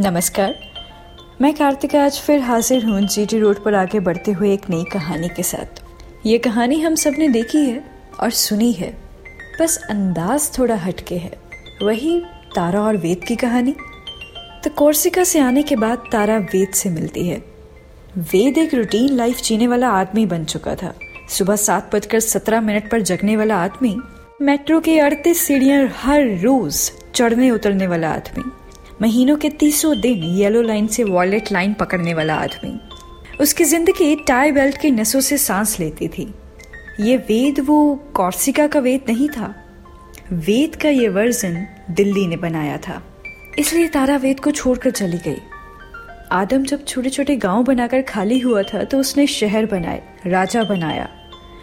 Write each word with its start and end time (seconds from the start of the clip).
नमस्कार। 0.00 0.54
मैं 1.40 1.52
कार्तिका 1.54 2.02
आज 2.04 2.18
फिर 2.20 2.40
हाजिर 2.40 2.84
हूँ 2.84 3.00
जीटी 3.00 3.38
रोड 3.38 3.62
पर 3.64 3.74
आगे 3.74 4.00
बढ़ते 4.00 4.32
हुए 4.32 4.52
एक 4.52 4.68
नई 4.70 4.84
कहानी 4.84 5.28
के 5.28 5.42
साथ। 5.42 5.80
ये 6.26 6.38
कहानी 6.38 6.80
हम 6.80 6.94
सबने 6.94 7.28
देखी 7.28 7.58
है 7.58 7.82
और 8.20 8.30
सुनी 8.30 8.72
है। 8.72 8.90
बस 9.60 9.76
अंदाज 9.90 10.58
थोड़ा 10.58 10.76
हटके 10.76 11.14
है। 11.14 11.32
वही 11.82 12.20
तारा 12.54 12.80
और 12.80 12.96
वेद 12.96 13.24
की 13.24 13.36
कहानी। 13.36 13.74
तो 14.64 14.70
कोर्सिका 14.70 15.24
से 15.24 15.40
आने 15.40 15.62
के 15.62 15.76
बाद 15.76 16.04
तारा 16.12 16.38
वेद 16.38 16.74
से 16.74 16.90
मिलती 16.90 17.26
है। 17.28 17.42
वेद 18.18 18.58
एक 18.58 18.74
रूटीन 18.74 19.16
लाइफ 19.16 19.42
जीने 19.42 19.66
वाला 19.66 19.88
आदमी 19.90 20.26
बन 20.26 20.44
चुका 20.44 20.74
था। 20.74 20.94
सुबह 21.28 21.56
सात 21.56 21.94
बजकर 21.94 22.20
सत्रह 22.20 22.60
मिनट 22.60 22.90
पर 22.90 23.00
जगने 23.02 23.36
वाला 23.36 23.56
आदमी 23.56 23.96
मेट्रो 24.42 24.80
के 24.80 24.98
अड़तीस 25.00 25.42
सीढ़ियाँ 25.42 25.88
हर 25.96 26.24
रोज 26.38 26.90
चढ़ने 27.14 27.50
उतरने 27.50 27.86
वाला 27.86 28.12
आदमी। 28.12 28.50
महीनों 29.02 29.36
के 29.36 29.48
तीसों 29.50 30.00
दिन 30.00 30.22
येलो 30.36 30.60
लाइन 30.62 30.86
से 30.86 31.02
वॉलेट 31.04 31.50
लाइन 31.52 31.74
पकड़ने 31.74 32.14
वाला 32.14 32.34
आदमी। 32.34 32.78
उसकी 33.40 33.64
ज़िंदगी 33.64 34.14
टाई 34.26 34.52
बेल्ट 34.52 34.76
की 34.76 34.90
नसों 34.90 35.20
से 35.20 35.36
सांस 35.38 35.78
लेती 35.80 36.08
थी। 36.08 36.22
ये 37.00 37.16
वेद 37.18 37.60
वो 37.60 37.94
कॉर्सिका 38.14 38.66
का 38.66 38.80
वेद 38.80 39.04
नहीं 39.08 39.28
था। 39.28 39.54
वेद 40.32 40.74
का 40.76 40.88
ये 40.88 41.08
वर्जन 41.08 41.66
दिल्ली 41.90 42.26
ने 42.26 42.36
बनाया 42.36 42.76
था। 42.78 43.02
इसलिए 43.58 43.88
तारा 43.88 44.16
वेद 44.16 44.40
को 44.40 44.50
छोड़कर 44.50 44.90
चली 44.90 45.18
गई। 45.18 45.38
आदम 46.32 46.64
जब 46.64 46.84
छोटे 46.84 47.10
छोटे 47.10 47.36
गाँव 47.36 47.62
बनाकर 47.64 48.02
खाली 48.02 48.38
हुआ 48.38 48.62
था 48.62 48.82
तो 48.84 48.98
उसने 48.98 49.26
शहर 49.26 49.66
बनाए, 49.66 50.02
राजा 50.26 50.62
बनाया। 50.64 51.08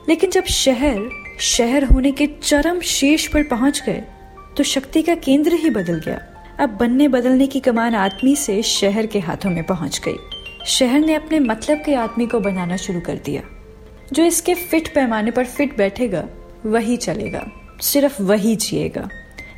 लेकिन 0.10 0.30
जब 0.30 0.46
शहर 0.46 1.10
शहर 1.42 1.84
होने 1.84 2.12
के 2.12 2.28
चरम 2.44 2.80
शेष 2.82 3.28
पर 3.28 3.44
पहुँच 3.44 3.82
गए 3.86 4.04
तो 4.58 4.64
शक्ति 4.64 5.02
का 5.02 5.16
केंद्र 5.16 5.54
ही 5.54 5.70
बदल 5.70 6.00
गया। 6.00 6.22
अब 6.60 6.70
बनने 6.70 7.08
बदलने 7.08 7.48
की 7.48 7.60
कमान 7.60 7.96
आदमी 7.96 8.36
से 8.36 8.62
शहर 8.62 9.06
के 9.06 9.20
हाथों 9.20 9.50
में 9.50 9.64
पहुँच 9.64 10.02
गई। 10.06 10.16
शहर 10.66 11.00
ने 11.00 11.14
अपने 11.14 11.40
मतलब 11.40 11.78
के 11.86 11.96
आदमी 11.96 12.28
को 12.28 12.40
बनाना 12.40 12.78
शुरू 12.78 13.00
कर 13.00 13.16
दिया। 13.16 13.42
जो 14.14 14.24
इसके 14.24 14.54
फिट 14.54 14.96
पैमाने 14.96 15.32
पर 15.32 15.46
फिट 15.46 15.78
बैठेगा, 15.78 16.26
वही 16.66 16.98
चलेगा। 16.98 17.48
सिर्फ़ 17.82 18.22
वही 18.22 18.56
जिएगा। 18.56 19.10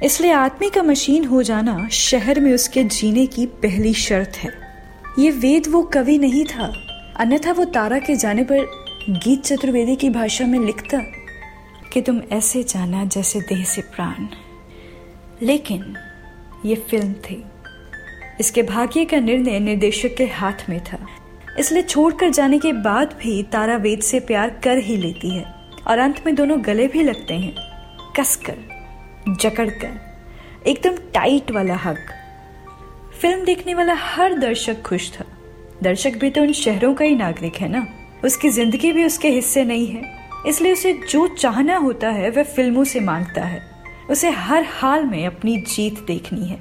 इसलिए 0.04 0.32
आदमी 0.32 0.70
का 0.70 0.84
मशीन 0.84 1.26
हो 1.26 1.44
जाना 1.44 1.90
शहर 1.90 2.40
में 2.40 2.54
उसके 2.54 2.84
जीने 2.84 3.26
की 3.26 3.46
पहली 3.46 3.94
शर्त 3.94 4.32
है। 4.36 4.52
ये 5.20 5.32
वेद 5.32 5.64
वो 5.70 5.84
कवि 5.84 6.18
नहीं 6.18 6.46
था। 6.46 6.74
अन्यथा 7.18 7.52
वो 7.52 7.66
तारा 7.66 8.00
के 8.00 8.16
जाने 8.16 8.44
पर 8.44 8.88
गीत 9.10 9.44
चतुर्वेदी 9.44 9.96
की 9.96 10.10
भाषा 10.10 10.46
में 10.46 10.60
लिखता 10.60 10.98
कि 11.94 12.02
तुम 12.02 12.22
ऐसे 12.32 12.64
जाना 12.64 13.06
जैसे 13.06 13.42
देह 13.42 13.64
से 13.64 13.82
प्राण। 13.82 14.28
लेकिन 15.42 15.96
ये 16.66 16.76
फ़िल्म 16.76 17.14
थी। 17.14 17.44
इसके 18.40 18.64
भाग्य 18.64 19.06
का 19.06 19.20
निर्णय 19.20 19.60
निर्देशक 19.60 20.16
के 20.18 20.26
हाथ 20.26 20.70
में 20.70 20.84
था। 20.84 20.98
इसलिए 21.60 21.82
छोड़कर 21.82 22.30
जाने 22.30 22.60
के 22.60 22.74
बाद 22.74 23.16
भी 23.20 23.44
तारा 23.44 23.78
वेद 23.78 24.00
से 24.00 24.20
प्यार 24.20 24.50
कर 24.64 24.78
ही 24.78 24.98
लेती 24.98 25.30
है 25.30 25.46
और 25.88 26.00
अंत 26.00 26.26
में 26.26 26.36
दोनों 26.36 26.66
गले 26.66 26.88
भी 26.88 27.04
लगते 27.04 27.34
हैं। 27.34 27.56
कसकर, 28.20 28.58
जकड़कर, 29.42 30.00
एकदम 30.68 30.98
टाइट 31.14 31.52
वाला 31.52 31.76
हक। 31.76 31.98
फ़िल्म 33.22 33.46
देखने 33.46 33.74
वाला 33.74 33.94
हर 33.94 34.34
दर्शक 34.34 34.82
खुश 34.82 35.12
था। 35.12 35.26
दर्शक 35.84 36.12
भी 36.12 36.30
तो 36.30 36.42
उन 36.42 36.54
शहरों 36.54 36.94
का 36.94 37.06
ही 37.06 37.16
नागरिक 37.16 37.56
है 37.56 37.68
ना? 37.68 37.88
उसकी 38.26 38.50
ज़िंदगी 38.50 38.92
भी 38.92 39.06
उसके 39.06 39.30
हिस्से 39.30 39.64
नहीं 39.66 39.88
है। 39.88 40.18
इसलिए 40.48 40.74
उसे 40.74 40.94
जो 40.94 41.28
चाहना 41.28 41.78
होता 41.78 42.10
है, 42.10 42.30
वह 42.30 42.44
फ़िल्मों 42.44 42.84
से 42.84 43.00
माँगता 43.00 43.42
है। 43.42 43.77
उसे 44.10 44.30
हर 44.30 44.66
हाल 44.70 45.06
में 45.06 45.26
अपनी 45.26 45.58
जीत 45.58 46.06
देखनी 46.08 46.46
है, 46.46 46.60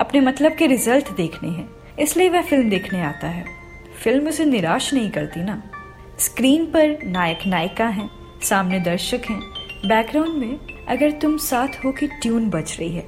अपने 0.00 0.20
मतलब 0.20 0.52
के 0.52 0.66
रिज़ल्ट 0.66 1.10
देखने 1.10 1.48
हैं। 1.48 1.68
इसलिए 1.98 2.28
वह 2.28 2.42
फ़िल्म 2.42 2.70
देखने 2.70 3.02
आता 3.02 3.28
है। 3.28 3.44
फ़िल्म 4.04 4.28
उसे 4.28 4.44
निराश 4.44 4.92
नहीं 4.94 5.10
करती 5.10 5.44
ना। 5.44 5.62
स्क्रीन 6.18 6.64
पर 6.66 6.98
नायक 7.04 7.38
नायिका 7.46 7.86
हैं, 7.86 8.10
सामने 8.42 8.80
दर्शक 8.80 9.22
हैं। 9.30 9.40
बैकग्राउंड 9.86 10.34
में 10.34 10.58
अगर 10.88 11.10
तुम 11.10 11.36
साथ 11.36 11.84
हो 11.84 11.92
कि 11.92 12.06
ट्यून 12.06 12.48
बज 12.50 12.76
रही 12.80 12.92
है, 12.92 13.04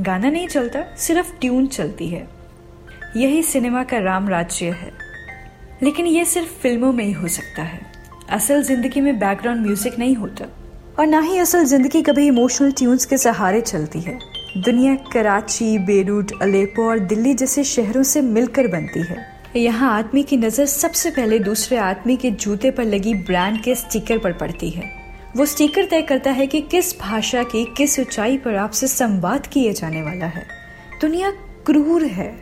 गाना 0.00 0.30
नहीं 0.30 0.48
चलता, 0.48 0.96
सिर्फ़ 0.96 1.38
ट्यून 1.40 1.66
चलती 1.66 2.08
है। 2.08 2.28
यही 3.16 3.42
सिनेमा 3.42 3.82
का 3.84 3.98
राम 3.98 4.28
राज्य 4.28 4.70
है। 4.70 4.92
लेकिन 5.82 6.06
यह 6.06 6.24
सिर्फ़ 6.24 6.48
फ़िल्मों 6.48 6.92
में 6.92 7.04
ही 7.04 7.12
हो 7.12 7.28
सकता 7.28 7.62
है। 7.62 7.80
असल 8.30 8.62
ज़िंदगी 8.62 9.00
में 9.00 9.18
बैकग्राउंड 9.18 9.60
म्यूज़िक 9.60 9.98
नहीं 9.98 10.14
होता। 10.16 10.44
और 10.98 11.06
ना 11.06 11.18
ही 11.20 11.38
असल 11.38 11.64
ज़िंदगी 11.64 12.00
कभी 12.02 12.26
इमोशनल 12.26 12.70
ट्यून्स 12.72 13.04
के 13.06 13.16
सहारे 13.18 13.60
चलती 13.60 14.00
है। 14.00 14.18
दुनिया 14.56 14.94
कराची 15.12 15.78
बेरूट 15.78 16.32
अलेपो 16.42 16.88
और 16.88 16.98
दिल्ली 16.98 17.32
जैसे 17.34 17.64
शहरों 17.64 18.02
से 18.02 18.20
मिलकर 18.20 18.66
बनती 18.66 19.02
है। 19.02 19.16
यहाँ 19.56 19.92
आदमी 19.98 20.22
की 20.22 20.36
नज़र 20.36 20.66
सबसे 20.66 21.10
पहले 21.10 21.38
दूसरे 21.38 21.76
आदमी 21.78 22.16
के 22.16 22.30
जूते 22.30 22.70
पर 22.70 22.84
लगी 22.84 23.12
ब्रांड 23.16 23.62
के 23.62 23.74
स्टिकर 23.74 24.18
पर 24.18 24.32
पड़ती 24.32 24.70
है। 24.70 24.90
वो 25.36 25.46
स्टिकर 25.46 25.84
तय 25.84 26.02
करता 26.02 26.30
है 26.30 26.46
कि 26.46 26.60
किस 26.60 26.98
भाषा 27.00 27.42
की, 27.42 27.64
किस 27.76 27.98
ऊंचाई 28.00 28.36
पर 28.38 28.54
आपसे 28.54 28.86
संवाद 28.86 29.46
किए 29.46 29.72
जाने 29.72 30.02
वाला 30.02 30.26
है। 30.26 30.46
दुनिया 31.00 31.30
क्रूर 31.66 32.04
है 32.04 32.32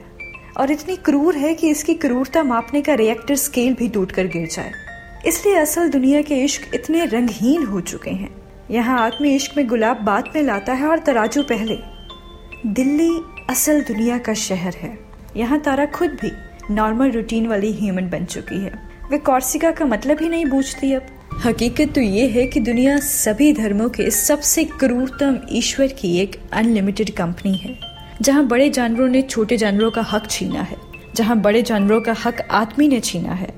और 0.56 0.70
इतनी 0.70 0.96
क्रूर 0.96 1.36
है 1.36 1.52
कि 1.54 1.70
इसकी 1.70 1.94
क्रूरता 1.96 2.42
मापने 2.44 2.82
का 2.82 2.94
रिएक्टर 2.94 3.36
स्केल 3.36 3.74
भी 3.74 3.88
टूट 3.88 4.12
कर 4.12 4.26
गिर 4.26 4.48
जाए। 4.48 4.72
इसलिए 5.26 5.56
असल 5.56 5.88
दुनिया 5.88 6.22
के 6.22 6.42
इश्क 6.44 6.74
इतने 6.74 7.04
रंगहीन 7.04 7.64
हो 7.64 7.80
चुके 7.82 8.10
हैं। 8.10 8.30
यहाँ 8.70 8.98
आदमी 9.00 9.34
इश्क 9.34 9.56
में 9.56 9.66
गुलाब 9.66 9.96
बाद 9.96 10.24
में 10.36 10.42
लाता 10.42 10.72
है 10.72 10.86
और 10.86 10.98
तराजू 10.98 11.42
पहले। 11.42 11.76
दिल्ली 12.66 13.10
असल 13.50 13.80
दुनिया 13.80 14.18
का 14.18 14.34
शहर 14.34 14.74
है। 14.74 14.98
यहाँ 15.36 15.60
तारा 15.60 15.86
खुद 15.86 16.10
भी 16.10 16.30
नॉर्मल 16.74 17.10
रूटीन 17.10 17.46
वाली 17.46 17.72
ह्यूमन 17.72 18.08
बन 18.10 18.24
चुकी 18.24 18.58
है। 18.58 18.72
वे 19.10 19.18
कॉर्सिका 19.18 19.70
का 19.70 19.84
मतलब 19.84 20.18
ही 20.20 20.28
नहीं 20.28 20.46
बूझती 20.46 20.92
अब। 20.92 21.06
हकीकत 21.44 21.92
तो 21.94 22.00
ये 22.00 22.26
है 22.28 22.46
कि 22.46 22.60
दुनिया 22.60 22.98
सभी 22.98 23.52
धर्मों 23.52 23.88
के 23.88 24.10
सबसे 24.10 24.64
क्रूरतम 24.64 25.38
ईश्वर 25.50 25.86
की 25.86 26.16
एक 26.18 26.40
अनलिमिटेड 26.52 27.10
कंपनी 27.10 27.56
है। 27.56 27.78
जहाँ 28.22 28.46
बड़े 28.46 28.70
जानवरों 28.70 29.08
ने 29.08 29.22
छोटे 29.22 29.56
जानवरों 29.56 29.90
का 29.90 30.02
हक 30.02 30.30
छीना 30.30 30.60
है। 30.60 30.76
जहाँ 31.14 31.36
बड़े 31.40 31.62
जानवरों 31.62 32.00
का 32.00 32.14
हक 32.24 32.40
आदमी 32.50 32.88
ने 32.88 33.00
छीना 33.00 33.32
है। 33.32 33.52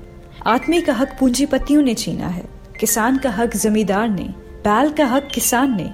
आदमी 0.45 0.81
का 0.81 0.93
हक 0.93 1.15
पूंजीपतियों 1.19 1.81
ने 1.81 1.93
छीना 1.93 2.27
है। 2.27 2.43
किसान 2.79 3.17
का 3.17 3.29
हक 3.29 3.55
जमींदार 3.55 4.09
ने 4.09 4.46
बैल 4.67 4.89
का 4.89 5.05
हक 5.05 5.27
किसान 5.33 5.75
ने, 5.77 5.91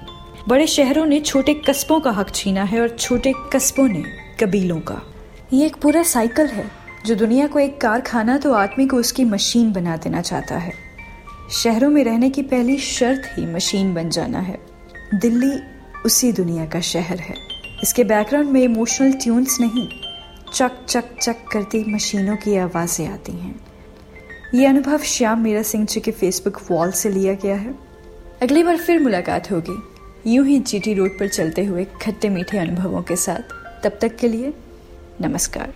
बड़े 0.48 0.66
शहरों 0.66 1.04
ने 1.06 1.18
छोटे 1.20 1.52
कस्बों 1.54 1.98
का 2.00 2.10
हक 2.10 2.30
छीना 2.30 2.62
है 2.62 2.80
और 2.80 2.88
छोटे 2.88 3.32
कस्बों 3.52 3.86
ने 3.88 4.02
कबीलों 4.40 4.78
का। 4.80 5.00
ये 5.52 5.66
एक 5.66 5.76
पूरा 5.76 6.02
साइकिल 6.02 6.46
है, 6.46 6.64
जो 7.06 7.14
दुनिया 7.14 7.46
को 7.46 7.58
एक 7.58 7.80
कारखाना 7.80 8.36
तो 8.38 8.52
आदमी 8.52 8.86
को 8.86 8.96
उसकी 8.96 9.24
मशीन 9.24 9.72
बना 9.72 9.96
देना 9.96 10.20
चाहता 10.22 10.56
है। 10.56 10.72
शहरों 11.52 11.90
में 11.90 12.02
रहने 12.04 12.30
की 12.30 12.42
पहली 12.44 12.76
शर्त 12.78 13.30
ही 13.38 13.46
मशीन 13.46 13.94
बन 13.94 14.10
जाना 14.10 14.38
है। 14.38 14.58
दिल्ली 15.14 15.52
उसी 16.06 16.32
दुनिया 16.32 16.66
का 16.66 16.80
शहर 16.80 17.20
है। 17.20 17.36
इसके 17.82 18.04
बैकग्राउंड 18.04 18.50
में 18.50 18.60
इमोशनल 18.62 19.12
ट्यून्स 19.14 19.60
नहीं, 19.60 19.88
चक 20.54 20.84
चक 20.88 21.16
चक 21.22 21.48
करती 21.52 21.84
मशीनों 21.94 22.36
की 22.36 22.56
आवाज़ें 22.56 23.08
आती 23.08 23.32
हैं। 23.32 23.54
ये 24.54 24.66
अनुभव 24.66 25.02
श्याम 25.06 25.42
मीरा 25.42 25.62
सिंह 25.62 25.86
जी 25.86 26.00
के 26.00 26.10
फेसबुक 26.12 26.60
वॉल 26.70 26.90
से 26.92 27.10
लिया 27.10 27.34
गया 27.34 27.56
है। 27.56 27.93
अगली 28.44 28.62
बार 28.62 28.76
फिर 28.76 29.00
मुलाकात 29.00 29.50
होगी। 29.50 29.76
यूँ 30.34 30.46
ही 30.46 30.58
जीटी 30.60 30.94
रोड 30.94 31.18
पर 31.18 31.28
चलते 31.28 31.64
हुए 31.64 31.84
खट्टे 32.02 32.28
मीठे 32.28 32.58
अनुभवों 32.58 33.02
के 33.02 33.16
साथ। 33.16 33.52
तब 33.84 33.98
तक 34.02 34.16
के 34.16 34.28
लिए 34.28 34.52
नमस्कार। 35.20 35.72